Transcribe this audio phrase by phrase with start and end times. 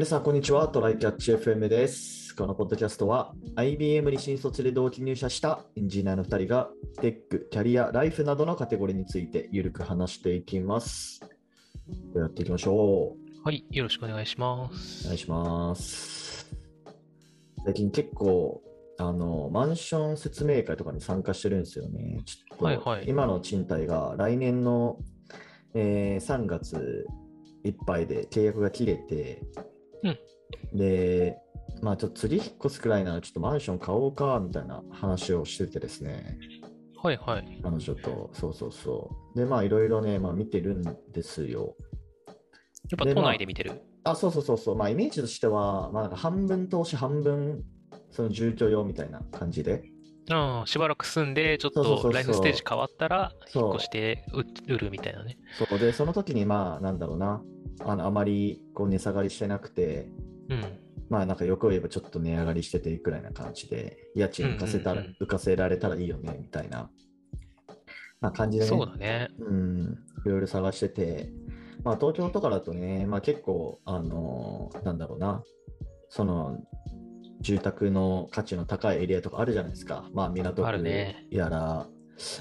[0.00, 0.66] 皆さん、こんにちは。
[0.66, 2.34] トライキャッチ FM です。
[2.34, 6.70] このポッドキャストは IBM に新卒で同期入社したエンジニアの2人が
[7.02, 11.20] テック、キャリア、ライフなどのカテゴリーについてゆるく話していきます。
[12.16, 13.44] やっていきましょう。
[13.44, 15.04] はい、よろしくお願いします。
[15.04, 16.50] お願いします。
[17.66, 18.62] 最近結構、
[18.96, 22.22] あの、マンション説明会とかに参加してるんですよね。
[22.24, 24.96] ちょっとはいはい今の賃貸が来年の、
[25.74, 27.06] えー3月
[27.64, 29.42] いっぱいで契約が切れて、
[30.72, 31.38] で、
[31.82, 36.38] まあちょっと次引っ越すくらいならちょっとマンション買おうかみたいな話をしててですね、
[37.02, 37.60] はいはい。
[37.62, 39.38] 彼女と、そうそうそう。
[39.38, 40.82] で、まあいろいろね、まあ見てるん
[41.12, 41.76] ですよ。
[42.90, 43.72] やっぱ都内で見てる？
[44.04, 44.76] あ、そうそうそうそう。
[44.76, 47.62] まあ、イメージとしては、まあ、なんか半分投資、半分、
[48.10, 49.84] その住居用みたいな感じで。
[50.30, 55.38] ああ、しばらく住んで、ちょっそうそうそうそうとライフステージ変わったら、そう引っ越して売売るみたいなね。
[55.58, 57.42] そうで、その時に、まあ、なんだろうな。
[57.84, 60.08] あの、あまり、こう、値下がりしてなくて、
[60.48, 60.64] うん。
[61.08, 66.90] まあ、なんか欲を言えばちょっと値上がりしててくらいな感じで、家賃浮かせたら、うんうんうん浮かせられたらいいよね、みたいな、
[68.20, 68.68] まあ、感じでね。
[68.68, 69.28] そうだね。
[69.38, 71.32] うん、いろいろ探してて、
[71.82, 75.42] まあ、東京とかだとね、まあ、結構、あのーなんだろうな、
[76.08, 76.58] その、
[77.40, 80.08] 住宅の価値の高いエリアとかあるじゃないですか。
[80.12, 81.86] まあ、港区ねやら、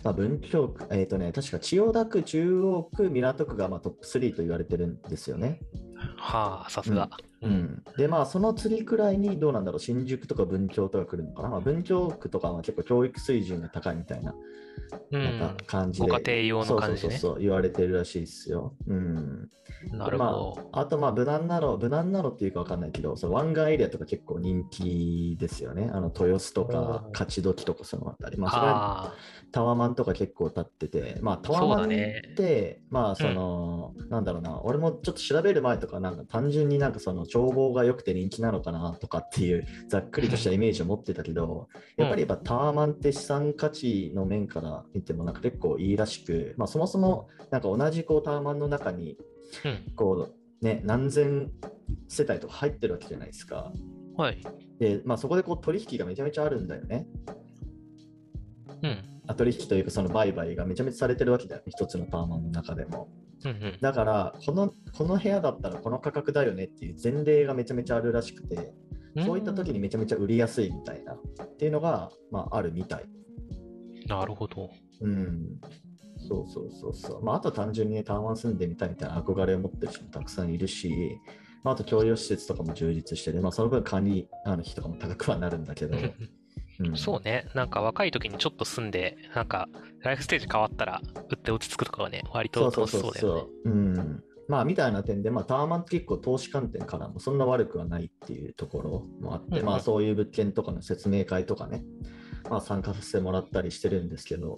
[0.04, 5.60] まあ、文京区、えっ、とね、確か千代田区、中央区、港区がまあトップ3と言われてるんですよね。
[6.18, 7.10] はあ、さすが。
[7.42, 7.84] うん。
[7.98, 11.50] で、まあ、その次くらいにどうなんだろう、新宿とか文京とか来るのかな。
[11.50, 14.36] まあ、文京区とかは結構教育水準が高いみたいな
[15.12, 15.40] うん。
[15.40, 18.76] なんか感じで、ご家庭用の感じねそうそうそうそう言われてるらしいですよ。
[18.88, 19.50] うん。
[19.92, 20.64] なるほど。
[20.72, 25.90] まあ、あと、まあ、無難なの、無難なのっていうかわかんないけど、その湾岸エリアとか結構人気ですよね。
[25.94, 28.38] あの、豊洲とか勝どきとかそのあたり。
[28.38, 29.14] まあ、それはあ
[29.52, 49.18] タワマンとか結構立ってて、まあ、タワマンっだねて、まあ、その、なんだろうな、俺もちょっと調べる前とか、なんか単純になんかその眺望が良くて人気なのかなとかっていう、ざっくりとしたイメージを持ってたけど、うんやっぱりやっぱタワマンって資産価値の面から見てもなんか結構いいらしく、まあ、そもそもなんか同じこうタワマンの中に。
[49.96, 50.30] こ
[50.62, 51.52] う、ね、何千
[52.08, 53.72] 世帯とか入ってるわけじゃないですか。
[54.18, 54.42] はい。
[54.80, 57.08] で、まあ、そこでこう取引がめちゃめちゃあるんだよね。
[58.84, 58.98] うん。
[59.28, 63.10] あ取引というかその売買がめちゃめちゃされてるわけだよね、一つのタワマンの中でも。
[63.46, 63.78] うんうん。
[63.80, 68.74] だからこの、この部屋だったらこの価格だよねっていう前例がめちゃめちゃあるらしくて、
[69.26, 73.06] そういった時にめちゃめちゃ売りやすいみたいなっていうのが、まあ、あるみたい。
[74.08, 74.70] なるほど。
[75.02, 75.60] うん。
[76.18, 77.24] そうそうそうそう。
[77.24, 81.18] まあ、あと単純にね、タワマン住んでみたいみたいな憧れを持ってる人もたくさんいるし、
[81.64, 83.42] まあ、あと共用施設とかも充実してる。
[83.42, 85.98] まあ、その分管理あの費とかも高くはなるんだけど。
[86.80, 87.48] うん、そうね。
[87.54, 89.68] なんか若い時にちょっと住んで、なんか
[90.02, 93.44] ライフステージ変わったら、売って落ち着くとかはね、割と楽しそうだよね。
[93.66, 93.70] う。
[93.70, 94.24] うん。
[94.48, 101.84] まあ、みたいな点で、まあ、タワマンって結構投資観点からもそんな悪くはないっていうところもあって、うんうんまあ、そういう物件とかの説明会とかね、
[102.50, 104.58] まあ、参加させてもらったりしてるんですけど、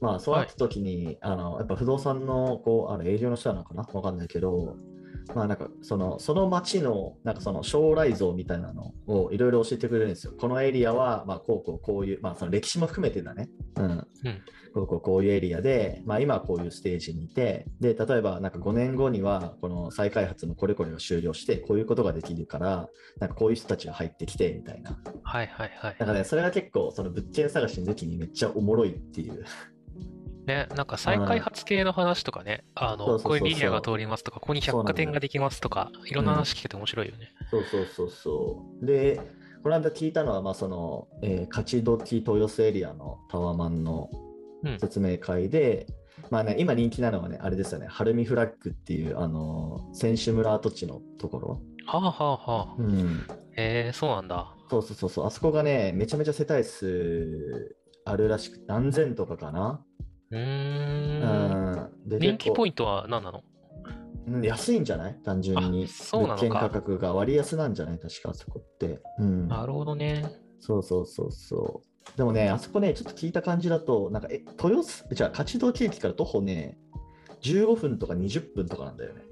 [0.00, 3.82] まあ、そうなった時に、あの、やっぱ不動産の、こう、あの営業の人なのかな？
[3.92, 4.76] わかんないけど、
[5.34, 10.32] まあなんかそのその町のなんかその将来像みたいなのをいろいろ教えてくれるんですよ。
[10.38, 13.48] このエリアはまあこうこうこういう、まあその歴史も含めてだね。
[13.76, 14.06] うん。
[14.74, 22.88] こうこうこういうエリアで、まあ、今はこういうステージにいて、で、例えばなんか5年後には、この再開発のこれこれが終了して、こういうことができるから、
[23.18, 24.98] なんかこういう人たちが入ってきて、みたいな。
[25.22, 25.96] はいはいはい。
[25.98, 29.44] だからね、それが結構、その物件探しの時にめっちゃおもろいっていう。
[30.46, 37.32] ね、なんか再開発系の話とかね、あの、こういうリニアが通りますとか、ここに百貨店ができますとか、いろんな話聞けて面白いよね。
[37.50, 38.86] そうそうそうそう。
[38.86, 39.20] で、
[39.62, 44.08] この間聞いたのは、まあその、えー勝どき豊洲エリアのタワマンの
[44.62, 44.78] うん。
[44.78, 45.86] 説明会で、
[46.30, 51.60] まあね、今人気なのはね、あれですよね、晴海フラッグっていう、あの、選手村跡地のところ。
[51.86, 52.74] はあはあはあ。
[52.78, 53.26] うん。
[53.56, 54.52] へえ、そうなんだ。
[54.70, 59.84] そうそうそうそう、あそこがね、めちゃめちゃ世帯数あるらしく、何千とかかな。
[60.30, 61.90] うーん。
[62.18, 63.42] 人気ポインントは何なの？
[64.26, 65.14] ト安いんじゃない？
[65.24, 65.86] 単純に。
[66.12, 67.98] 物件価格が割安なんじゃない？
[67.98, 69.00] 確かあそこって。
[69.18, 69.48] うん。
[69.48, 70.24] なるほどね。
[70.58, 71.82] そうそうそうそ
[72.14, 72.16] う。
[72.16, 76.78] でもね、あそこね、ちょっと聞いた感じだと、なんか、え、豊洲、じゃあ、勝どき駅から徒歩ね、
[77.42, 79.22] 15分とか20分とかなんだよね。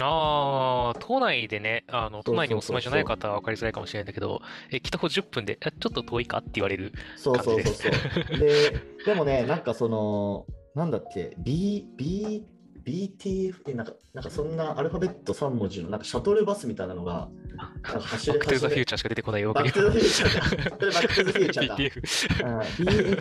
[0.00, 4.40] ああ、都内でね、あの、都内にお住まいじゃない方は分かりづらいかもしれないんだけど、
[4.70, 6.92] え、徒歩10分で、あちょっと遠いかって言われる。
[7.16, 8.38] そうそうそうそう。
[8.38, 12.44] で、でもね、なんかその、なんだっけ、B、B、
[12.88, 19.52] BTF えなんか、なんかそんなアルファベット3文字のなんかシャトルバスみたいなのがなんか走りバックトゥザフューチャーしか出てこないよ。
[19.52, 20.80] バックトゥザフューチャーだ。
[20.80, 21.76] バックトゥザフューチャーだ。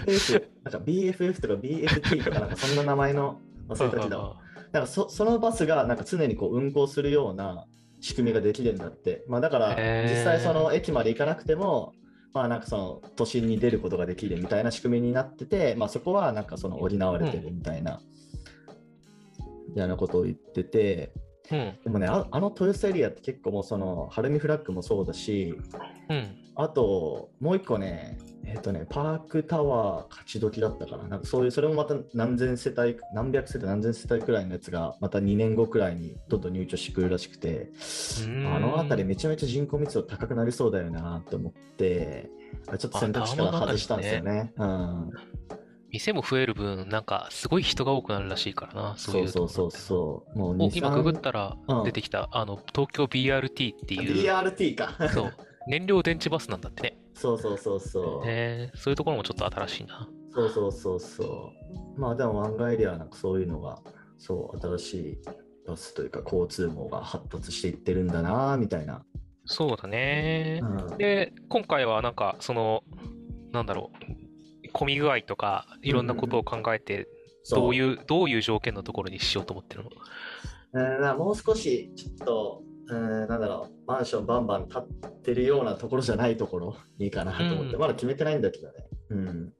[0.05, 4.37] BFF、なんか BFF とか BFT とかなんかそんな名前の忘れたけど、
[4.71, 7.65] なんかそそのバスがなんか常にこう運行するような
[8.01, 9.23] 仕組みができるんだって。
[9.27, 11.93] まあ、だから、実際その駅まで行かなくても、
[12.33, 17.99] まあなんかその都心に出ることができるみたいな仕組みになってて、まあそこはなんかその補われてるみたいな、
[19.69, 21.11] みたいなことを言ってて、
[21.49, 21.79] うん。
[21.83, 25.55] でもね、ああの豊洲エリアって結構もうその、晴海フラッグもそうだし、
[26.09, 26.46] うん。
[26.59, 31.07] あと、もう一個ね、えっ、とね、パークタワー勝ち時だったかな。
[31.07, 37.69] なんかそういう、それもまた何千世帯、何百世帯、何千世帯くらいのやつが、また2年後くらいにどんどん入居してくるらしくて、
[38.51, 42.31] あの辺りめちゃめちゃ人口密度高くなりそうだよなって思って、
[42.67, 44.53] あちょっと選択肢から外したんですよね。
[44.57, 45.11] うん。
[45.91, 49.71] 店も増える分、なんかすごい人が多くなるらしいからな、そうそいううそうそうう。
[49.71, 50.39] そう。
[50.39, 54.95] もう2、お今ググっ3たらうん出てきた、あの、東京 BRT っていう、BRT か。
[55.13, 55.33] そう、
[55.67, 56.97] 燃料電池バスなんだってね。
[57.13, 58.25] そうそうそうそう。
[58.25, 60.09] ねそういうところもちょっと新しいな。
[60.33, 61.53] そうそうそうそ
[61.95, 61.99] う。
[61.99, 63.79] まあでも湾岸エリアはなんかそういうのが、
[64.17, 65.17] そう、新しい
[65.67, 69.03] バスというか交通網が発達していってるんだな、みたいな。
[69.45, 70.59] そうだね。
[70.61, 72.83] うん、で、今回はなんか、その、
[73.51, 73.91] なんだろ
[74.65, 77.07] う、混み具合とか、いろんなことを考えて、
[77.49, 79.89] どういう、どういう条件のところにしようと思ってるの？
[80.73, 84.87] うんなもう少し、ちょっと、うん、なんだろう、マンションバンバン建っ
[85.21, 88.73] てるようなところじゃないところにいいかなと思って、うんまだ決めてないんだけどね。
[89.09, 89.53] うん。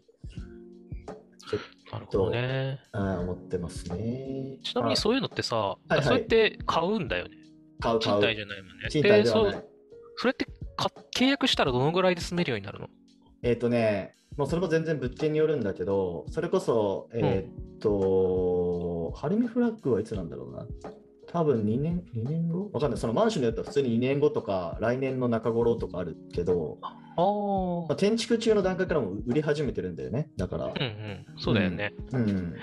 [1.50, 2.07] ちょっ。
[2.12, 4.57] と、うん、思ってますね。
[4.62, 7.38] ちなみにそういうのってさ、はいはいそうやって買うんだよね。
[7.79, 8.19] 買う買う。
[8.19, 8.89] 賃貸じゃないもんね。
[8.89, 9.63] 賃貸ではない
[10.18, 10.45] それって
[10.75, 12.89] か契約したらどのぐらいで住めるようになるの？
[13.44, 20.65] えっ、とね、もうそれも全然物件によるんだけど、それこそ、えっ、と、ハルミフラッグはいつなんだろうな。
[21.31, 22.69] 多分2年、2年後？
[22.74, 23.00] わかんない。
[23.00, 27.95] そのマンションによっては普通に2年後とか、来年の中頃とかあるけど、あまああ、。
[27.95, 30.29] 建築中の段階からも売り始めてるんだよね。
[30.38, 30.71] だからうん。
[30.71, 31.25] うん。
[31.38, 31.94] そうだよね。
[32.13, 32.53] うん。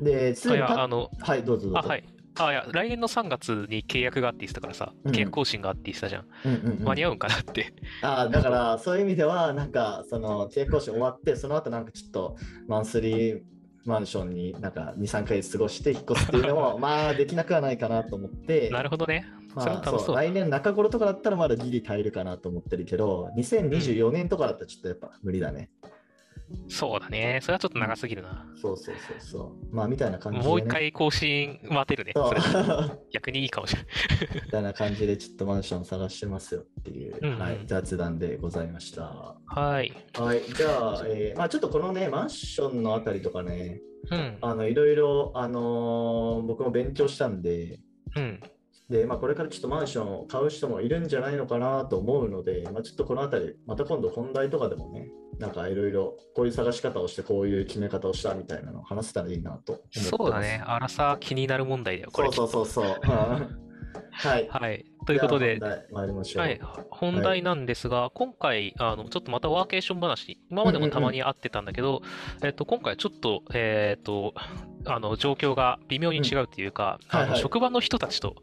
[0.00, 1.88] で、すでにたあの、はい、どうぞどうあ、ぞ。
[1.88, 2.04] はい。
[2.36, 6.24] あ、いや、来年の3月に契約があって言ってたからさ、うん契約更新があって言ってたじゃん。
[6.44, 7.72] うんうんうん間に合うんかなって。
[8.02, 12.36] あーだからそういう意味ではなんかその契約更新終わってその後なんかちょっと
[12.68, 13.40] マンスリー
[13.84, 18.70] マンションになんか23ヶ月過ごして引っ越すっていうのも まあできなくはないかなと思って。
[18.70, 19.26] なるほどね。
[19.54, 20.16] まあ、そう。
[20.16, 25.70] 来年中頃とかだったらまだギリ耐えるかなと思ってるけど2024年とかだったらちょっとやっぱ無理だね、
[26.68, 27.40] そうだね。
[27.42, 28.46] それはちょっと長すぎるな。
[28.60, 32.12] そうそうそうそうまあみたいな感じで、ね、もう一回更新待てるね。
[33.12, 33.88] 逆にいいかもしれな
[34.38, 34.50] い。
[34.50, 39.92] たいな感じでちょっとマンション探してますよっていう、うんうんはい、雑談でございましたはい。
[40.14, 43.80] はいじゃあ、えーまあ、ちょっとこのねマンションのあたりとかね
[44.10, 44.38] うん。
[44.40, 47.80] あのいろいろ、あのー僕も勉強したんで、
[48.16, 48.40] うん。
[48.90, 55.08] でまあ、これからちょっとマンションを買う人もいるんじゃないのかなと思うので、まあ、ちょっとこのあたり、また今度本題とかでもね、
[55.38, 59.80] なんかいろいろこういう探し方をして、こういう決め方をしたみたいなのを話せたらいいなと。
[59.90, 60.62] そうだね。
[60.66, 62.30] 荒さ気になる問題だよ、これ。
[62.30, 63.00] そうそうそうそう。
[63.02, 63.64] うん
[64.16, 64.48] はい。
[64.48, 64.84] はい。
[65.06, 65.58] ということで。
[65.60, 66.60] はい、
[66.90, 72.02] 本題なんですが、今回、あの、ちょっとまたワーケーション話、今までもたまに会ってたんだけど、
[72.42, 74.34] えっと、今回ちょっと、えっと、
[74.86, 78.36] あの、状況が微妙に違うというか、うんはいはいあの、職場の人たちと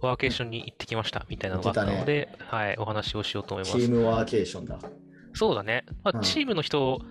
[0.00, 3.78] ワーケーションに行ってきました、みたいなのがあったので、はい、お話をしようと思います。
[3.78, 4.78] チームワーケーションだ。
[5.34, 5.84] そうだね。
[6.02, 7.02] まあ、うんチームの人、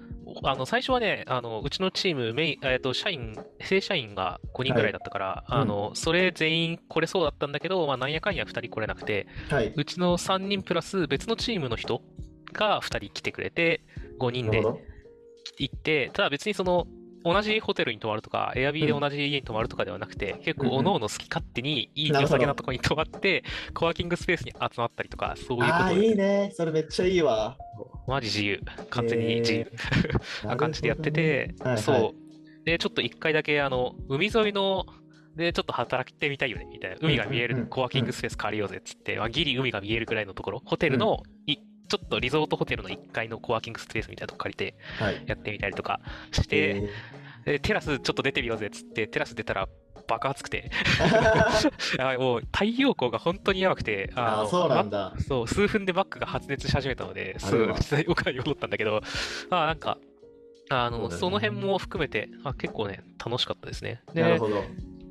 [0.44, 9.74] あの、最初はね、あの、うちのチーム、メイン、えっと、社員、正社員が5人ぐらいだったから、はいあの、それ全員来れそうだったんだけど、まあ、なんやかんや2人来れなくて、はい。
[9.76, 12.02] うちの3人プラス別のチームの人
[12.54, 13.82] が2人来てくれて、
[14.20, 14.62] 5人で。
[15.58, 16.88] 行って、ただ別にその、
[17.26, 26.52] 同じホテルに泊まるとか、エアビーで同じ家に泊まるとかではなくて、結構、うんうんおのおの好き勝手にいいなるほど良さげなところに泊まって、コワーキングスペースに集まったりとか、そういうことあいいね。
[26.54, 27.58] それめっちゃいいわ。
[28.08, 28.62] マジ自由。
[28.92, 29.72] 完全に自由。
[30.44, 32.66] えな感じでやってて、はいはいそう。
[32.66, 34.86] で、ちょっと一回だけ、あの、海沿いの、
[35.36, 36.98] で、ちょっと働いてみたいよね、みたいな。
[37.02, 45.24] 海が見えうんうんうんるコワーキングスペース借りようぜ、っつって、まあ、ギリ海が見えるぐらいのところ、ホテルの、いちょっとリゾートホテルの1階のコワーキングスペースみたいなとこ借りてはい。
[45.28, 46.00] やってみたりとか
[46.32, 46.84] して、
[47.46, 49.70] えでテラスちょっと出てみようぜ、っつって、テラス出たら
[50.08, 50.72] 爆暑くて、
[52.20, 55.14] もう太陽光が本当にやばくて、あー、そうなんだ。
[55.28, 59.02] そう、数分でバッグが発熱し始めたので、すぐ実際岡に戻ったんだけど、
[59.50, 59.98] あーなんか、
[60.70, 64.02] あの、そねその辺も含めて、あ結構ね、楽しかったですね。
[64.14, 64.64] で、なるほど。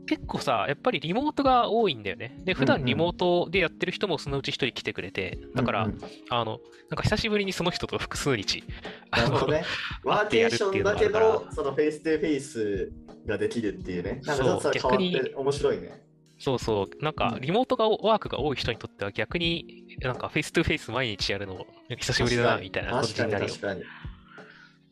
[0.06, 2.36] 結構さ、やっぱりリモートが多いんだよね。
[2.44, 5.98] で、普段リモートでやってる人もそのうち一人来てくれて、だから、うんうん
[6.30, 8.62] あの、なんか久しぶりにその人と複数日、
[9.10, 9.64] あのなるほどね。
[10.04, 12.92] ワーケーションだけど、そのフェイス2フェイス
[13.26, 14.20] ができるっていうね。
[14.24, 16.02] なんかちょっと面白いね。
[16.38, 23.54] そうそう、なんかうんリモートがワークが多い人にとっては逆に、なんか face to face 毎日やるの久しぶりだな、みたいな感じになるよ。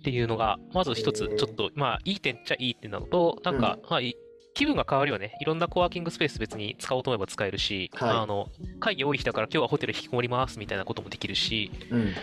[0.02, 4.16] っていうのが、まず一つちょっと、まあ、いい点っちゃいい点なのと、なんか、まあ、い
[4.54, 5.36] 気分が変わるよね。
[5.40, 8.48] いろんなコワーキングスペース別に使おうと思えば使えるし、はいあの、
[8.80, 12.14] 会議多い日だから今日はホテル引きこもりますみたいなこともできるし、うん。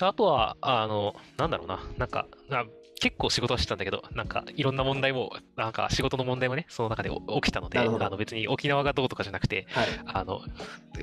[0.00, 2.64] あとは、あの、なんだろうな、なんか、あ
[3.00, 9.88] 結構仕事はしてたんだけど、なんか、いろんな問題も、なんか仕事の問題もね、その中でお起きたので、あの別に沖縄がどうとかじゃなくて、はい。
[10.06, 10.40] あの、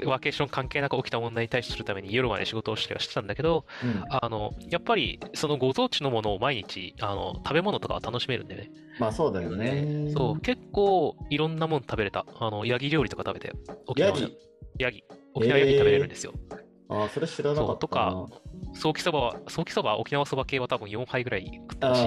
[0.05, 4.03] ワーケーション関係なく起きた問題に対処するために夜まで仕事をしてはしてたんだけど、うん。
[4.09, 8.71] あの、やっぱり、そのご当地のものを毎日、あの、食べ物とかは楽しめるんでね。
[8.99, 10.11] まあそうだよね。
[10.13, 12.25] そう、結構いろんなもん食べれた。
[12.39, 13.51] あの、ヤギ料理とか食べて、
[13.87, 14.37] 沖縄のヤギ？
[14.79, 15.03] ヤギ。
[15.35, 16.33] 沖縄ヤギ食べれるんですよ。
[16.51, 16.55] あ
[16.89, 18.27] あ、それ知らなかったとか
[18.73, 22.05] ソーキそばは、ソーキそば、沖縄そば系は多分4杯ぐらい食ったし、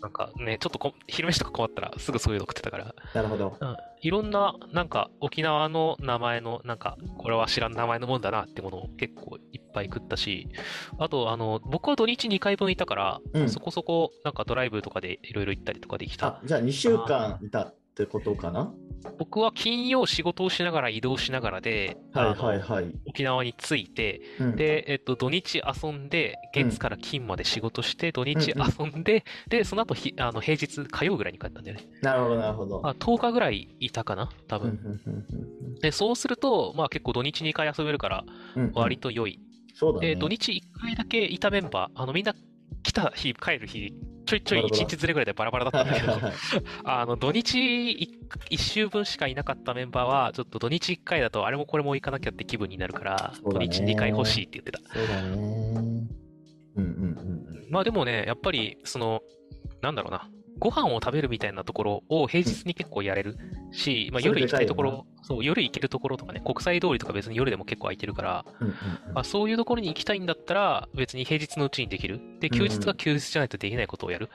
[0.00, 3.56] なんかね、ちょっとこ昼飯とか困ったらすぐそういうの食ってたから、なるほど。
[3.60, 10.48] うん、いろんな、なんか沖縄の名前の、なんか、これは知らん名前のもんだなってものを結構いっぱい食ったし、
[10.98, 13.48] あと、あの、僕は土日2回分いたから、うん。
[13.48, 16.26] そこそこ、なんかドライブとかでいろいろ行ったりとかできた。
[16.26, 18.70] あ、じゃあ2週間いたってことかな？
[19.18, 22.92] 僕は金曜仕事をしながら移動しながらで、はいはいはい。
[23.06, 31.84] 沖縄に着いて、うん、で、えっと、土日遊んで、うん月から金まで仕事して、土日うんうん遊んで、で、その後ひあの平日、火曜ぐらいに帰ったんだよね。
[32.02, 32.86] なるほどなるほど。
[32.86, 35.00] あ10日ぐらいいたかな、多うん分。
[35.04, 38.24] うんうんで、そうすると、まあ結構土日2回遊べるから、
[38.56, 39.40] うんうん割と良い。
[39.74, 40.08] そうだね。
[40.08, 42.34] で、土日1回だけいたメンバー、あの、みんな
[42.82, 43.94] 来た日、帰る日、
[44.26, 46.18] ちょいちょいバラバラ1日ずれぐらいでバラバラだったんだけど
[46.84, 47.58] あの、土日
[48.50, 54.80] 1, 週分しかいなかったメンバーは、ちょっと土日1回だと、あれもこれも行かなきゃって気分になるから、土日2回欲しいって言ってた。
[54.92, 55.28] そうだね。
[55.30, 56.06] うん
[56.76, 57.66] うんうん。
[57.70, 59.22] まあでもね、やっぱり、その、
[59.80, 60.28] なんだろうな、
[60.58, 63.36] ご飯を食べるみたいなところを平日に結構やれる
[63.72, 68.74] し、まあそれ夜行きたいところ、そう、夜行けるところとかね、国際通りとか別に夜でも結構空いてるから、うんうん
[69.14, 72.20] まあ、そういうところに行きたいんだったら、別に平日のうちにできる。
[72.40, 74.28] で、休日が休日じゃないとできないことをやる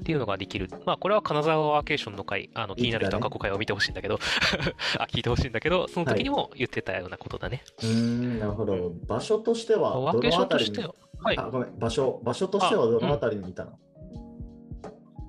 [0.00, 0.68] っていうのができる。
[0.84, 4.18] まあ、これは金沢ワーケーションの回、あの、気になる人は過去回を見てほしいんだけど、
[5.00, 7.64] あ、聞いてほしいんだけど、その時にも言ってたようなことだね。
[7.82, 7.88] うん。
[7.88, 8.92] うーん、なるほど。
[9.06, 11.38] 場所としては、ワーケーションとしては、はい。
[11.38, 13.78] あ、ごめん、場所、場所としてはどのあたりにいたの、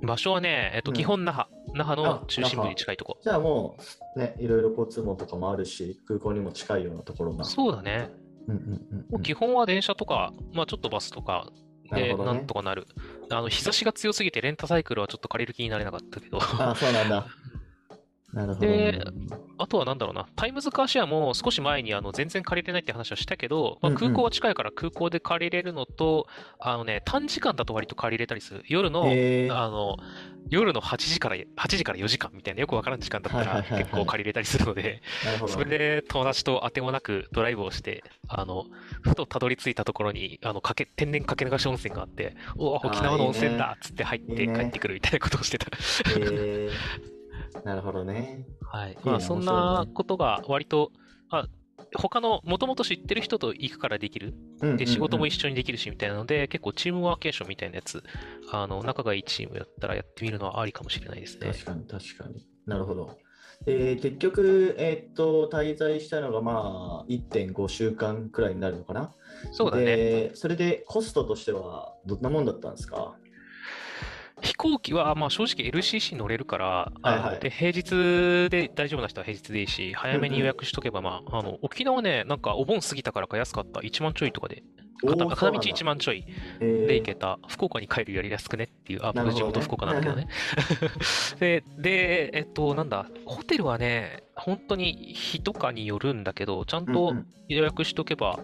[0.01, 1.49] 場所はね、えっと、うん基本那覇。
[1.73, 3.17] 那覇のあ中心部に近いとこ。
[3.21, 3.77] じゃあも
[4.15, 7.43] う、ね、いろいろ交通網とかもあるし、空港にも近いようなところな。
[7.43, 8.09] そうだね。
[8.47, 11.49] うんうんうん基本は電車とか、まあちょっとバスとか
[11.91, 12.87] でなんとかなる。
[13.29, 16.39] あの、日差しが強すぎてレンタサイクルはちょっと借りる気になれなかったけど。
[16.41, 17.27] あ、そうなんだ。
[18.33, 19.03] なるほど、で
[19.57, 23.99] あとはなんだろうな、タイムズカーシェアも少し前にあの全然借りれないって話はしたけど、まあ、うんうん。
[23.99, 26.27] 空港は近いから空港で借りれるのと、
[26.59, 28.63] あのね、短時間だと割と借りれたりする。
[28.67, 29.07] 夜の、あ
[29.69, 29.97] の、
[30.49, 35.01] 夜の8時から、8時から4時間みたいなよくわからん時間だったら結構借りれたりするので。
[35.47, 38.65] それで友達と当てもなくドライブをして、あの、
[39.01, 45.67] ふとたどり着いたところに、あの、かけ、天然かけ流し温泉があって、おお、沖縄の温泉だっつって入って帰ってくるみたいなことをしてた。
[47.63, 48.45] なるほどね。
[48.61, 48.97] はい。
[49.03, 50.91] まあ、そんなねことが割と、
[51.29, 51.47] まあ、
[51.97, 54.33] 他の、もともと知ってる人と行くからできる？
[54.77, 58.03] で、仕事も一緒にできるし、みたいなので、結構チームワーケーションみたいなやつ、
[58.51, 61.51] あの、仲がいいチームやったらやってみるのはありかもしれないですね。
[61.51, 62.45] 確かに確かに。
[62.65, 63.17] なるほど。
[63.65, 69.11] えー結局、えーっと、滞在したのがまあ1.5週間くらいになるのかな？
[69.51, 69.85] そうだね。
[69.85, 73.15] で、それでコストとしてはどんなもんだったんですか？
[74.41, 83.79] 飛行機は、まあ正直 LCC 乗れるから、はいはいで、平日で大丈夫な人は平日でいいし、早めに予約しとけば、まあ、あの、沖縄ね、なんかお盆過ぎたからか安かった。
[83.79, 84.63] 1万ちょいとかで。
[85.05, 86.25] 片片道そうなんだ1万ちょい
[86.59, 87.39] えーで行けた。
[87.47, 90.27] 福岡に帰るより安くねっていう、あ、僕地元福岡なんだけどね。
[91.39, 98.39] で、で、えっと、なんだ、ホテルはね、本当に日とかによるんだけど、ちゃんうんとうん予約しとけば、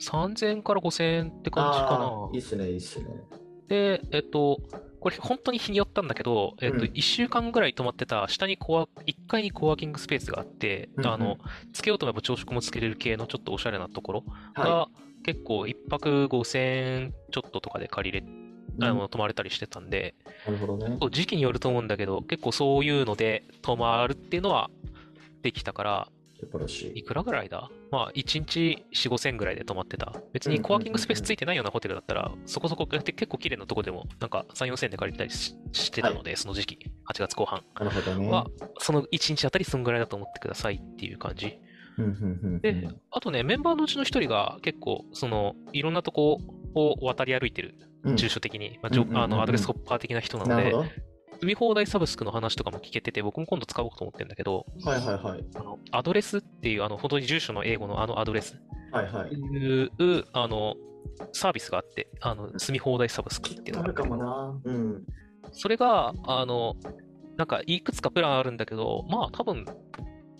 [0.00, 3.06] 3000円から5000円って感じかあなーいいっすね、いいっすね。
[3.68, 4.58] で、えっと、
[5.00, 11.38] これ本当に日によったんだけど、えっと、うん1週間ぐらい泊まってた下にコワ、1階にコワーキングスペースがあって、うんうんあの、
[11.72, 14.24] つけようと思えば朝食もつけれる系のちょっとおしゃれなところ
[14.54, 14.88] が、は
[15.24, 16.58] 結構1泊5000
[17.02, 18.30] 円ちょっととかで借りれ、い。
[18.80, 20.14] あの、うん泊まれたりしてたんで、
[20.46, 20.98] なるほどね。
[21.10, 24.70] 時期によると思うんだけど、結構そういうので泊まるっていうのは
[25.42, 26.08] できたから、
[26.40, 27.00] 素晴らしい。
[27.00, 27.68] いくらぐらいだ？
[27.90, 30.12] まあ、1日4、5千ぐらいで泊まってた。
[30.32, 36.78] 別にコワーキングスペースついてないようなホテルだったら、そこそこ結構綺麗なとこでも、なんか3、4千で借りれたりししてたので、その時期、
[37.12, 37.64] 8月後半。
[37.74, 38.28] なるほどね。
[38.28, 38.46] は、
[38.78, 41.58] その1日あたりそんぐらいだと思ってくださいっていう感じ。
[42.62, 46.40] で、あとね、メンバーのうちの一人が結構、その、いろんなとこ
[46.74, 48.16] を渡り歩いてる、うん。
[48.16, 50.72] 住所的に、まああのアドレスホッパー的な人なので
[51.38, 54.90] なるほ、積み放題サブスクの話とかも聞けてて、僕も今度使おうと思ってるんだけど、ど。
[54.90, 55.44] はいはいはい。
[55.54, 59.34] あのアドレスっていう、あの、本当に住所の英語のあのアドレスはいはい。
[59.34, 59.90] いう、
[60.32, 60.76] あの、
[61.32, 64.72] サービスがあって、あの、積み放題サブスクっていうのあるかがあるんだけどもな。
[64.72, 65.04] うん。
[65.52, 66.76] それが、あの、
[67.36, 69.64] なんかいくつかプランあるんだけど、まあ多分、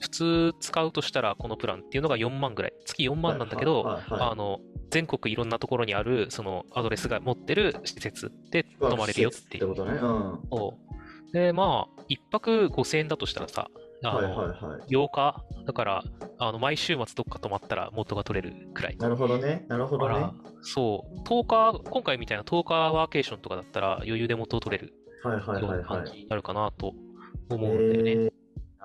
[0.00, 2.72] 普通使うとしたらこのプランっていうのが4万ぐらい。
[2.86, 9.72] 月4万なんだけど、はいはいはいあの、全国いろんなところにある、そのアドレスが持ってる施設で泊まれるよっていう。
[9.72, 9.98] ってことね。
[10.00, 10.87] うん。
[11.32, 13.70] で、まあ、1泊5000円だとしたらさ、
[14.04, 14.80] あはいの、はいはい。
[14.94, 15.44] 8日？
[15.66, 16.04] だから、
[16.38, 18.96] あの、毎週末どっか泊まったら元が取れるくらい。
[18.96, 19.66] なるほどね。
[19.68, 20.30] なるほどね
[20.62, 24.94] そう、10日、今回みたいな10日ワーケーションとかだったら余裕で元を取れる
[25.24, 25.82] はいはいようはいはい。
[25.82, 26.94] な感じになるかなと
[27.50, 28.10] 思うんだよね。
[28.12, 28.32] えー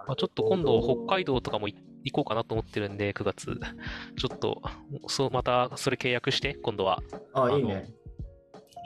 [0.06, 3.58] まあ、ちょっと今度北海道とかもい行こうかなと思ってるんで、9月。
[4.18, 4.62] ちょっと、
[5.08, 7.02] そう、またそれ契約して、今度は
[7.34, 7.94] あ、いいあね。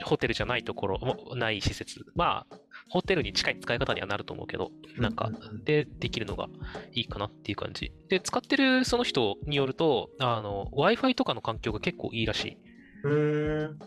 [0.04, 2.04] ホテルじゃないところ、もない施設。
[2.14, 2.56] まあ、
[2.90, 5.30] ホテルに近い使い方にはなると思うけど、なんか
[5.64, 6.48] で、できるのが
[6.94, 7.92] いいかなっていう感じ。
[8.08, 12.56] で、使ってるその人によると、あの、Wi-Fi とかの環境が結構いいらしい。
[13.04, 13.78] うーん。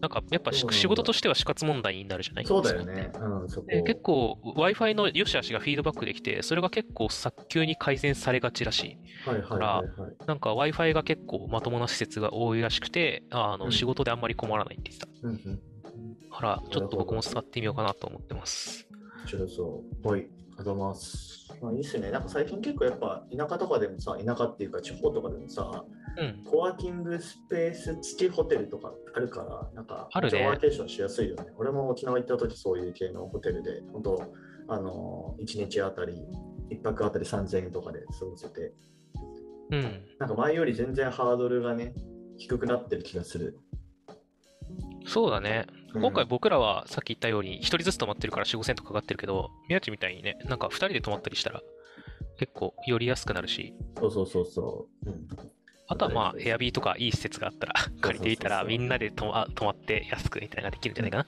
[0.00, 2.46] なんか、やっぱ仕事としては死活問題になるじゃない？
[2.46, 3.10] そうだよね。
[3.20, 3.66] うん、そこ。
[3.66, 8.96] で結構 Wi-Fi の良し悪しがフィードバックできて、それが結構早急に改善されがちらしい。
[9.28, 10.12] はいはいはいはい。
[10.26, 15.26] なんか Wi-Fi が結構まともな施設が多いらしくて、あの、うん仕事であんまり困らないって言ってた。
[15.26, 15.60] うんうん。
[16.30, 18.86] だから、ちょっと僕も使ってみようかなと思ってます。
[19.22, 20.08] 面白そう。
[20.08, 20.20] はい。
[20.20, 20.28] あり
[20.58, 21.38] がとうございます。
[21.62, 22.10] まあ、いいっすね。
[22.10, 25.84] なんか最近結構やっぱ田舎とかでもさ、田舎っていうか地方とかでもさ、
[26.16, 26.44] うん。
[26.44, 31.46] コワーキングスペース付きホテルとかあるから、なんか、あるねワーケーションしやすいよね。
[31.56, 34.22] 俺も沖縄行った時そういう系のホテルで、本当
[34.68, 36.26] あの、1日あたり、
[36.70, 38.74] 1泊あたり3000円とかで過ごせて、
[39.70, 40.02] うん。
[40.18, 41.94] なんか前より全然ハードルがね、
[42.36, 43.58] 低くなってる気がする。
[45.06, 45.66] そうだね。
[45.94, 51.62] うん今回僕らはさっき言ったように、一人ずつ泊まってるから4、5千とかかかってるけど、宮地みたいにね、なんか二人で泊まったりしたら、
[52.38, 55.10] 結構寄りやすくなるし、そうそうそうそう。
[55.10, 55.28] うん
[55.90, 61.26] あとはまあ、エアビーとかいい施設があったら、借りていたら、みんなで泊ま泊まって安くみたいなのができるんじゃないか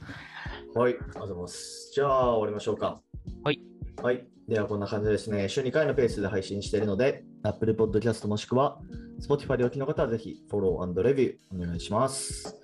[0.74, 0.80] な。
[0.80, 1.92] はい、ありがとうございます。
[1.94, 3.00] じゃあ、終わりましょうか。
[3.42, 3.60] はい。
[4.02, 4.26] はい。
[4.46, 8.78] では、こんな感じでですね、週2回のペースで配信しているので、Apple Podcast もしくは
[9.20, 12.60] Spotify でお聞きの方はぜひフォローレビューお願いします。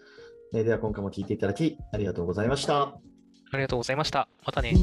[0.54, 2.82] えーでは、今回も聞いていただきありがとうございました。
[2.82, 2.98] あ
[3.54, 4.28] りがとうございました。
[4.44, 4.74] またね。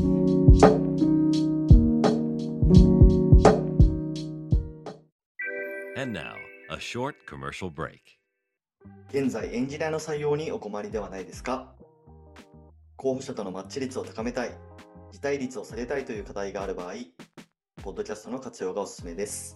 [5.95, 6.35] And now,
[6.69, 7.99] a short commercial break.
[9.09, 11.73] 現在、エンジニアの採用にお困りではないですか？
[12.97, 14.51] 候補者とのマッチ率を高めたい、
[15.11, 16.93] 辞退率を下げたいという課題がある場合、
[17.81, 19.55] ポッドキャストの活用がおすすめです。